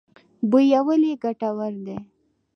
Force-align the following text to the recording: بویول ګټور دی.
بویول 0.49 1.01
ګټور 1.23 1.73
دی. 1.85 1.97